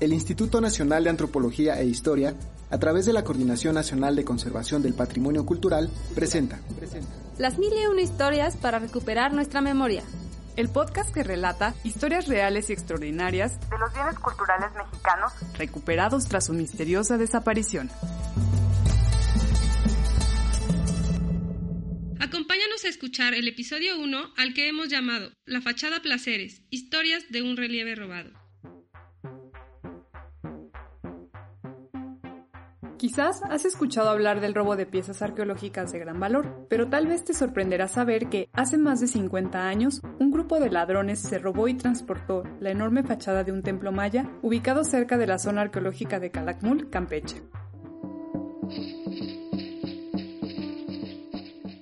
[0.00, 2.34] el Instituto Nacional de Antropología e Historia,
[2.70, 6.60] a través de la Coordinación Nacional de Conservación del Patrimonio Cultural, presenta
[7.38, 10.02] Las mil y una historias para recuperar nuestra memoria.
[10.56, 16.46] El podcast que relata historias reales y extraordinarias de los bienes culturales mexicanos recuperados tras
[16.46, 17.90] su misteriosa desaparición.
[22.18, 27.42] Acompáñanos a escuchar el episodio 1 al que hemos llamado La fachada Placeres, historias de
[27.42, 28.30] un relieve robado.
[33.00, 37.24] Quizás has escuchado hablar del robo de piezas arqueológicas de gran valor, pero tal vez
[37.24, 41.66] te sorprenderá saber que hace más de 50 años, un grupo de ladrones se robó
[41.66, 46.20] y transportó la enorme fachada de un templo maya ubicado cerca de la zona arqueológica
[46.20, 47.42] de Calakmul, Campeche.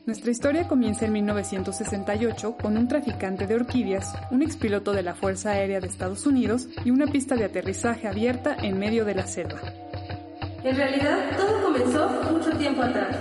[0.07, 5.51] Nuestra historia comienza en 1968 con un traficante de orquídeas, un expiloto de la Fuerza
[5.51, 9.78] Aérea de Estados Unidos y una pista de aterrizaje abierta en medio de la selva.
[10.65, 13.17] En realidad, todo comenzó mucho tiempo atrás.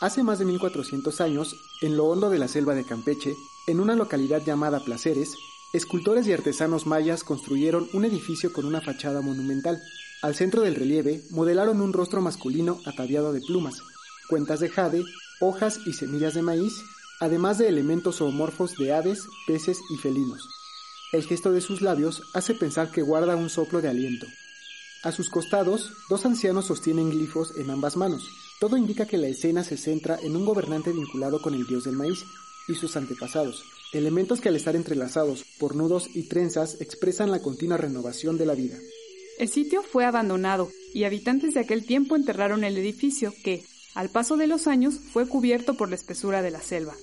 [0.00, 3.34] Hace más de 1400 años, en lo hondo de la selva de Campeche,
[3.68, 5.36] en una localidad llamada Placeres,
[5.72, 9.80] escultores y artesanos mayas construyeron un edificio con una fachada monumental.
[10.22, 13.78] Al centro del relieve modelaron un rostro masculino ataviado de plumas,
[14.28, 15.04] cuentas de jade,
[15.40, 16.84] hojas y semillas de maíz,
[17.20, 20.48] además de elementos zoomorfos de aves, peces y felinos.
[21.12, 24.26] El gesto de sus labios hace pensar que guarda un soplo de aliento.
[25.02, 28.28] A sus costados, dos ancianos sostienen glifos en ambas manos.
[28.60, 31.96] Todo indica que la escena se centra en un gobernante vinculado con el dios del
[31.96, 32.24] maíz
[32.68, 37.78] y sus antepasados, elementos que al estar entrelazados por nudos y trenzas expresan la continua
[37.78, 38.76] renovación de la vida.
[39.38, 44.36] El sitio fue abandonado y habitantes de aquel tiempo enterraron el edificio que, al paso
[44.36, 46.94] de los años, fue cubierto por la espesura de la selva.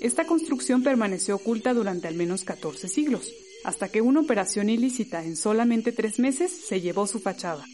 [0.00, 3.32] Esta construcción permaneció oculta durante al menos 14 siglos,
[3.64, 7.64] hasta que una operación ilícita en solamente tres meses se llevó su fachada.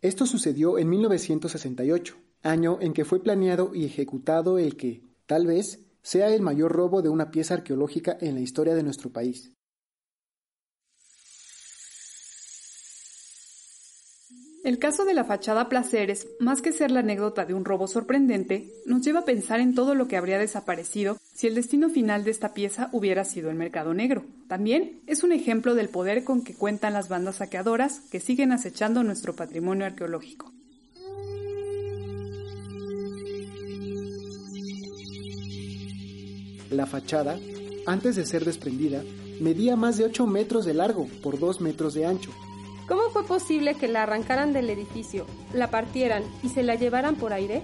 [0.00, 5.80] Esto sucedió en 1968, año en que fue planeado y ejecutado el que, tal vez,
[6.02, 9.52] sea el mayor robo de una pieza arqueológica en la historia de nuestro país.
[14.68, 18.70] El caso de la fachada Placeres, más que ser la anécdota de un robo sorprendente,
[18.84, 22.32] nos lleva a pensar en todo lo que habría desaparecido si el destino final de
[22.32, 24.26] esta pieza hubiera sido el mercado negro.
[24.46, 29.02] También es un ejemplo del poder con que cuentan las bandas saqueadoras que siguen acechando
[29.02, 30.52] nuestro patrimonio arqueológico.
[36.68, 37.38] La fachada,
[37.86, 39.02] antes de ser desprendida,
[39.40, 42.30] medía más de 8 metros de largo por 2 metros de ancho
[42.88, 47.34] ¿Cómo fue posible que la arrancaran del edificio, la partieran y se la llevaran por
[47.34, 47.62] aire?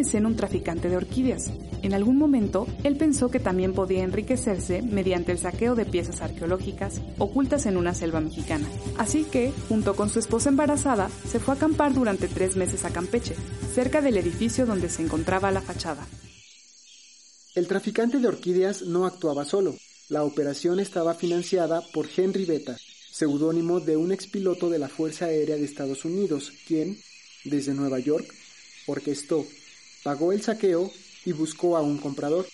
[0.00, 1.50] En un traficante de orquídeas.
[1.82, 7.02] En algún momento, él pensó que también podía enriquecerse mediante el saqueo de piezas arqueológicas
[7.18, 8.66] ocultas en una selva mexicana.
[8.96, 12.90] Así que, junto con su esposa embarazada, se fue a acampar durante tres meses a
[12.90, 13.34] Campeche,
[13.74, 16.06] cerca del edificio donde se encontraba la fachada.
[17.54, 19.76] El traficante de orquídeas no actuaba solo.
[20.08, 22.76] La operación estaba financiada por Henry Beta,
[23.12, 26.98] seudónimo de un expiloto de la Fuerza Aérea de Estados Unidos, quien,
[27.44, 28.26] desde Nueva York,
[28.86, 29.46] orquestó,
[30.02, 30.90] pagó el saqueo
[31.24, 32.46] y buscó a un comprador.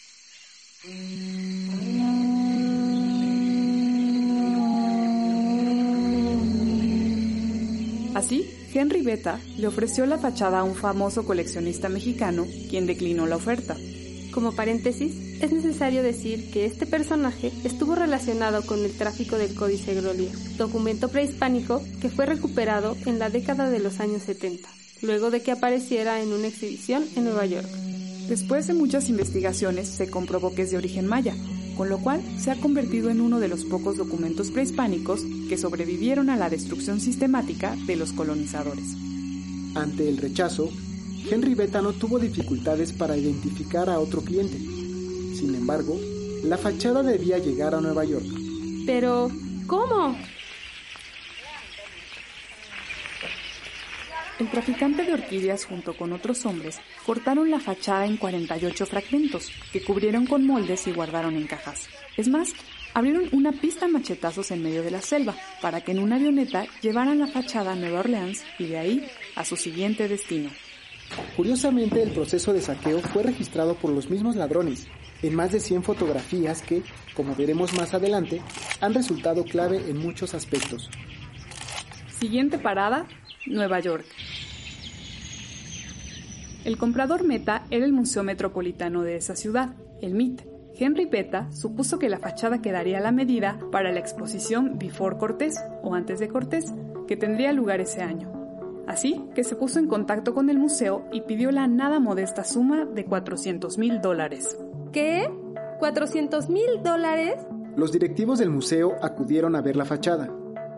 [8.15, 13.37] Así, Henry Beta le ofreció la fachada a un famoso coleccionista mexicano, quien declinó la
[13.37, 13.77] oferta.
[14.33, 19.95] Como paréntesis, es necesario decir que este personaje estuvo relacionado con el tráfico del Códice
[19.95, 24.69] Gloria, documento prehispánico que fue recuperado en la década de los años 70
[25.03, 27.69] luego de que apareciera en una exhibición en Nueva York.
[28.29, 31.35] Después de muchas investigaciones se comprobó que es de origen maya,
[31.77, 36.31] con lo cual se ha convertido en uno de los pocos documentos prehispánicos que sobrevivieron
[36.31, 38.97] a la destrucción sistemática de los colonizadores.
[39.75, 40.71] Ante el rechazo,
[41.31, 44.57] Henry Beta no tuvo dificultades para identificar a otro cliente.
[44.57, 45.99] Sin embargo,
[46.43, 48.27] la fachada debía llegar a Nueva York.
[48.87, 49.31] Pero,
[49.67, 50.17] ¿cómo?
[54.39, 59.83] El traficante de orquídeas junto con otros hombres cortaron la fachada en 48 fragmentos que
[59.83, 61.89] cubrieron con moldes y guardaron en cajas.
[62.19, 62.53] Es más,
[62.93, 67.19] abrieron una pista machetazos en medio de la selva para que en una avioneta llevaran
[67.19, 70.51] la fachada a Nueva Orleans y de ahí a su siguiente destino.
[71.35, 74.87] Curiosamente, el proceso de saqueo fue registrado por los mismos ladrones,
[75.23, 76.83] en más de 100 fotografías que,
[77.15, 78.43] como veremos más adelante,
[78.81, 80.91] han resultado clave en muchos aspectos.
[82.19, 83.07] Siguiente parada,
[83.47, 84.05] Nueva York.
[86.65, 90.43] El comprador meta era el Museo Metropolitano de esa ciudad, el MIT.
[90.79, 95.55] Henry Beta supuso que la fachada quedaría a la medida para la exposición Before Cortés
[95.83, 96.73] o antes de Cortés,
[97.07, 98.33] que tendría lugar ese año.
[98.87, 102.85] Así que se puso en contacto con el museo y pidió la nada modesta suma
[102.85, 104.57] de 400 mil dólares.
[104.93, 105.31] ¿Qué?
[105.81, 107.35] ¿400 mil dólares?
[107.77, 110.31] Los directivos del museo acudieron a ver la fachada,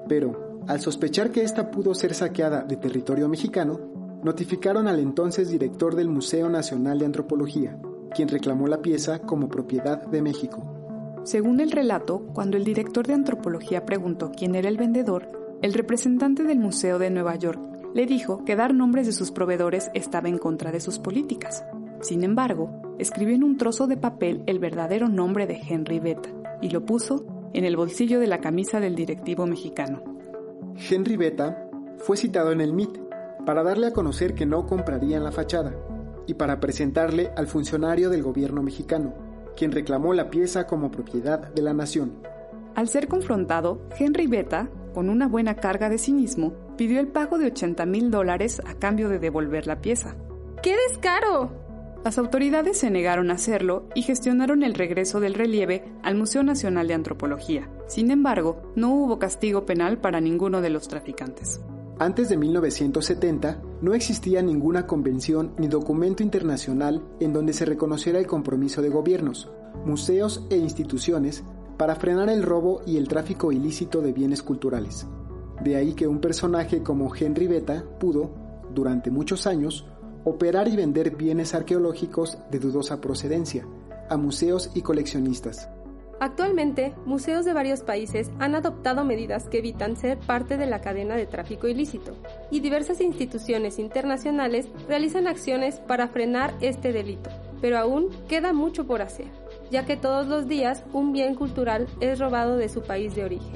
[0.09, 3.81] pero, al sospechar que ésta pudo ser saqueada de territorio mexicano,
[4.23, 7.79] notificaron al entonces director del Museo Nacional de Antropología,
[8.15, 10.63] quien reclamó la pieza como propiedad de México.
[11.25, 15.31] Según el relato, cuando el director de antropología preguntó quién era el vendedor,
[15.63, 17.61] el representante del Museo de Nueva York
[17.95, 21.65] le dijo que dar nombres de sus proveedores estaba en contra de sus políticas.
[22.03, 26.29] Sin embargo, escribió en un trozo de papel el verdadero nombre de Henry Beta
[26.61, 27.25] y lo puso
[27.55, 30.18] en el bolsillo de la camisa del directivo mexicano.
[30.79, 32.99] Henry Beta fue citado en el MIT
[33.45, 35.75] para darle a conocer que no comprarían la fachada
[36.27, 39.15] y para presentarle al funcionario del gobierno mexicano,
[39.57, 42.13] quien reclamó la pieza como propiedad de la nación.
[42.75, 47.47] Al ser confrontado, Henry Beta, con una buena carga de cinismo, pidió el pago de
[47.47, 50.15] 80 mil dólares a cambio de devolver la pieza.
[50.63, 51.68] ¡Qué descaro!
[52.09, 56.89] Las autoridades se negaron a hacerlo y gestionaron el regreso del relieve al Museo Nacional
[56.89, 57.69] de Antropología.
[57.87, 61.61] Sin embargo, no hubo castigo penal para ninguno de los traficantes.
[61.99, 68.27] Antes de 1970, no existía ninguna convención ni documento internacional en donde se reconociera el
[68.27, 69.51] compromiso de gobiernos,
[69.85, 71.45] museos e instituciones
[71.77, 75.07] para frenar el robo y el tráfico ilícito de bienes culturales.
[75.63, 78.31] De ahí que un personaje como Henry Beta pudo,
[78.75, 79.85] durante muchos años,
[80.25, 83.67] operar y vender bienes arqueológicos de dudosa procedencia
[84.09, 85.69] a museos y coleccionistas.
[86.21, 91.15] Actualmente, museos de varios países han adoptado medidas que evitan ser parte de la cadena
[91.15, 92.17] de tráfico ilícito,
[92.51, 97.31] y diversas instituciones internacionales realizan acciones para frenar este delito,
[97.61, 99.29] pero aún queda mucho por hacer,
[99.71, 103.55] ya que todos los días un bien cultural es robado de su país de origen.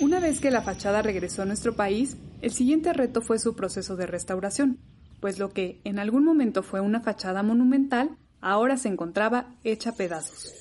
[0.00, 3.96] Una vez que la fachada regresó a nuestro país, el siguiente reto fue su proceso
[3.96, 4.78] de restauración,
[5.20, 10.52] pues lo que en algún momento fue una fachada monumental ahora se encontraba hecha pedazos.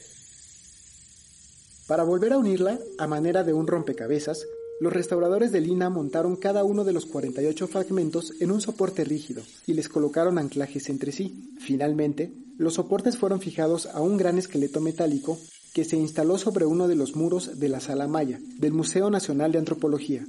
[1.88, 4.45] Para volver a unirla, a manera de un rompecabezas,
[4.80, 9.44] los restauradores de Lina montaron cada uno de los 48 fragmentos en un soporte rígido
[9.68, 11.56] y les colocaron anclajes entre sí.
[11.60, 15.39] Finalmente, los soportes fueron fijados a un gran esqueleto metálico
[15.77, 19.51] que se instaló sobre uno de los muros de la Sala Maya del Museo Nacional
[19.51, 20.25] de Antropología.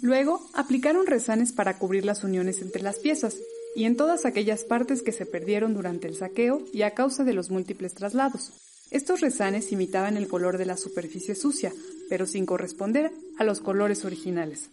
[0.00, 3.36] Luego, aplicaron resanes para cubrir las uniones entre las piezas,
[3.76, 7.34] y en todas aquellas partes que se perdieron durante el saqueo y a causa de
[7.34, 8.52] los múltiples traslados.
[8.90, 11.70] Estos resanes imitaban el color de la superficie sucia,
[12.08, 14.70] pero sin corresponder a los colores originales.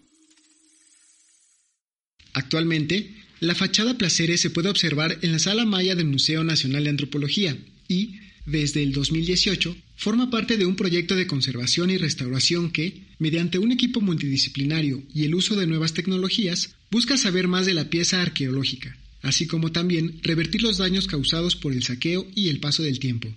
[2.34, 6.92] Actualmente, la fachada Placeres se puede observar en la Sala Maya del Museo Nacional de
[6.92, 7.58] Antropología
[7.90, 13.60] y, desde el 2018, forma parte de un proyecto de conservación y restauración que, mediante
[13.60, 18.22] un equipo multidisciplinario y el uso de nuevas tecnologías, busca saber más de la pieza
[18.22, 23.00] arqueológica, así como también revertir los daños causados por el saqueo y el paso del
[23.00, 23.30] tiempo.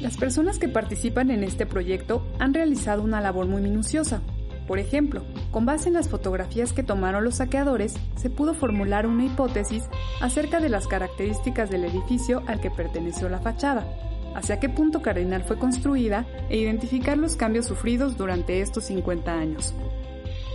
[0.00, 4.20] Las personas que participan en este proyecto han realizado una labor muy minuciosa,
[4.66, 9.24] por ejemplo, con base en las fotografías que tomaron los saqueadores, se pudo formular una
[9.24, 9.84] hipótesis
[10.20, 13.86] acerca de las características del edificio al que perteneció la fachada,
[14.34, 19.74] hacia qué punto cardinal fue construida e identificar los cambios sufridos durante estos 50 años.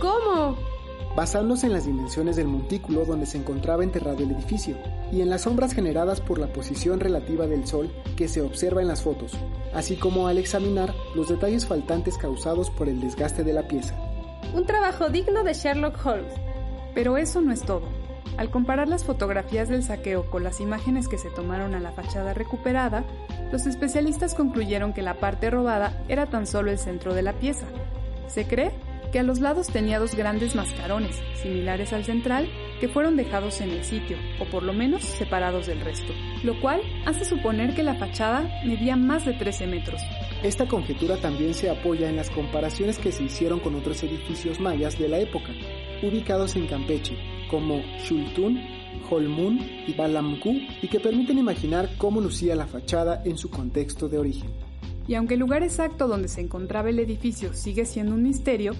[0.00, 0.56] ¿Cómo?
[1.18, 4.76] Basándose en las dimensiones del montículo donde se encontraba enterrado el edificio
[5.10, 8.86] y en las sombras generadas por la posición relativa del sol que se observa en
[8.86, 9.36] las fotos,
[9.74, 13.96] así como al examinar los detalles faltantes causados por el desgaste de la pieza.
[14.54, 16.32] Un trabajo digno de Sherlock Holmes.
[16.94, 17.88] Pero eso no es todo.
[18.36, 22.32] Al comparar las fotografías del saqueo con las imágenes que se tomaron a la fachada
[22.32, 23.02] recuperada,
[23.50, 27.66] los especialistas concluyeron que la parte robada era tan solo el centro de la pieza.
[28.28, 28.70] Se cree
[29.10, 32.48] que a los lados tenía dos grandes mascarones, similares al central,
[32.80, 36.12] que fueron dejados en el sitio, o por lo menos separados del resto,
[36.44, 40.00] lo cual hace suponer que la fachada medía más de 13 metros.
[40.42, 44.98] Esta conjetura también se apoya en las comparaciones que se hicieron con otros edificios mayas
[44.98, 45.52] de la época,
[46.02, 47.16] ubicados en Campeche,
[47.50, 48.60] como Xultún,
[49.10, 50.50] Holmun y Balamku,
[50.82, 54.50] y que permiten imaginar cómo lucía la fachada en su contexto de origen.
[55.08, 58.74] Y aunque el lugar exacto donde se encontraba el edificio sigue siendo un misterio,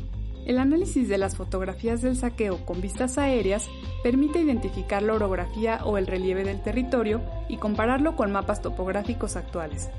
[0.49, 3.69] El análisis de las fotografías del saqueo con vistas aéreas
[4.03, 9.91] permite identificar la orografía o el relieve del territorio y compararlo con mapas topográficos actuales.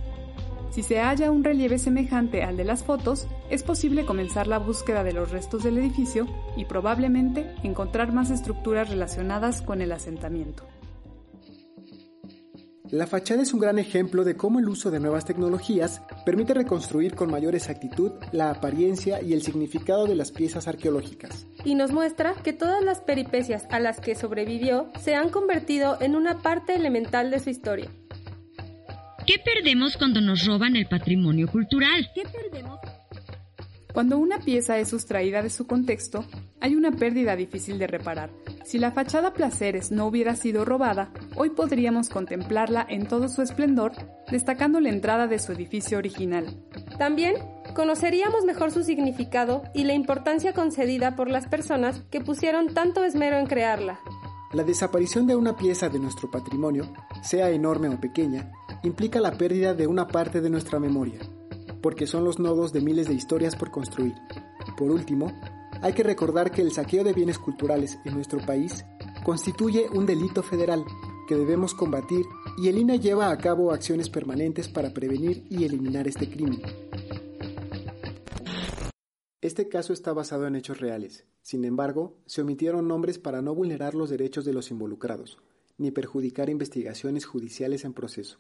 [0.72, 5.04] Si se halla un relieve semejante al de las fotos, es posible comenzar la búsqueda
[5.04, 6.26] de los restos del edificio
[6.58, 10.64] y probablemente encontrar más estructuras relacionadas con el asentamiento.
[12.92, 17.14] La fachada es un gran ejemplo de cómo el uso de nuevas tecnologías permite reconstruir
[17.14, 21.46] con mayor exactitud la apariencia y el significado de las piezas arqueológicas.
[21.64, 26.16] Y nos muestra que todas las peripecias a las que sobrevivió se han convertido en
[26.16, 27.92] una parte elemental de su historia.
[29.28, 32.10] ¿Qué perdemos cuando nos roban el patrimonio cultural?
[32.16, 32.80] ¿Qué perdemos?
[33.94, 36.26] Cuando una pieza es sustraída de su contexto,
[36.62, 38.32] hay una pérdida difícil de reparar.
[38.66, 43.94] Si la fachada Placeres no hubiera sido robada, hoy podríamos contemplarla en todo su esplendor,
[44.30, 46.46] destacando la entrada de su edificio original.
[46.98, 47.36] También
[47.76, 53.38] conoceríamos mejor su significado y la importancia concedida por las personas que pusieron tanto esmero
[53.38, 54.00] en crearla.
[54.52, 56.92] La desaparición de una pieza de nuestro patrimonio,
[57.24, 58.52] sea enorme o pequeña,
[58.84, 61.20] implica la pérdida de una parte de nuestra memoria,
[61.82, 64.16] porque son los nodos de miles de historias por construir.
[64.76, 65.32] Por último,
[65.82, 68.86] hay que recordar que el saqueo de bienes culturales en nuestro país
[69.24, 70.84] constituye un delito federal
[71.28, 72.26] que debemos combatir
[72.58, 76.62] y el INA lleva a cabo acciones permanentes para prevenir y eliminar este crimen.
[79.42, 81.26] Este caso está basado en hechos reales.
[81.42, 85.38] Sin embargo, se omitieron nombres para no vulnerar los derechos de los involucrados,
[85.78, 88.40] ni perjudicar investigaciones judiciales en proceso.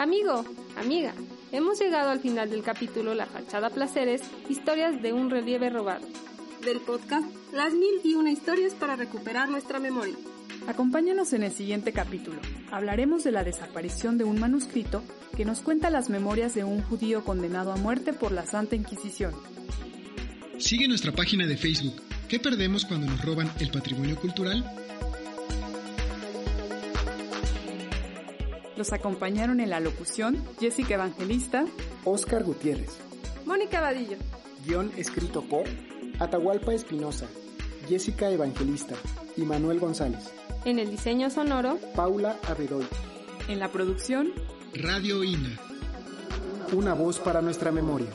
[0.00, 0.46] Amigo,
[0.78, 1.12] amiga,
[1.52, 6.06] hemos llegado al final del capítulo La fachada placeres, historias de un relieve robado.
[6.64, 10.14] Del podcast Las mil y una historias para recuperar nuestra memoria.
[10.66, 12.40] Acompáñanos en el siguiente capítulo.
[12.70, 15.02] Hablaremos de la desaparición de un manuscrito
[15.36, 19.34] que nos cuenta las memorias de un judío condenado a muerte por la Santa Inquisición.
[20.56, 22.00] Sigue nuestra página de Facebook.
[22.26, 24.64] ¿Qué perdemos cuando nos roban el patrimonio cultural?
[28.80, 31.66] Los acompañaron en la locución Jessica Evangelista,
[32.06, 32.98] Oscar Gutiérrez,
[33.44, 34.16] Mónica Vadillo,
[34.64, 35.64] guion escrito por
[36.18, 37.26] Atahualpa Espinosa,
[37.86, 38.94] Jessica Evangelista
[39.36, 40.32] y Manuel González.
[40.64, 42.86] En el diseño sonoro, Paula Abedoy.
[43.48, 44.32] En la producción,
[44.72, 45.58] Radio INA.
[46.72, 48.08] Una voz para nuestra memoria.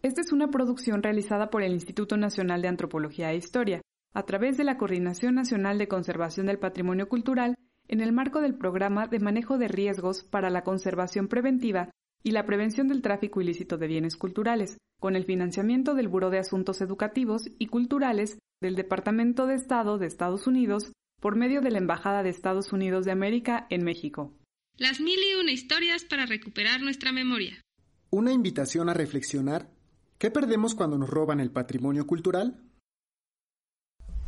[0.00, 3.82] Esta es una producción realizada por el Instituto Nacional de Antropología e Historia
[4.16, 7.54] a través de la Coordinación Nacional de Conservación del Patrimonio Cultural
[7.86, 11.90] en el marco del Programa de Manejo de Riesgos para la Conservación Preventiva
[12.22, 16.38] y la Prevención del Tráfico Ilícito de Bienes Culturales, con el financiamiento del Buró de
[16.38, 21.78] Asuntos Educativos y Culturales del Departamento de Estado de Estados Unidos por medio de la
[21.78, 24.32] Embajada de Estados Unidos de América en México.
[24.78, 27.60] Las mil y una historias para recuperar nuestra memoria.
[28.08, 29.68] Una invitación a reflexionar.
[30.16, 32.62] ¿Qué perdemos cuando nos roban el patrimonio cultural?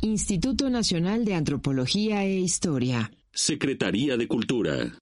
[0.01, 3.11] Instituto Nacional de Antropología e Historia.
[3.33, 4.93] Secretaría de Cultura.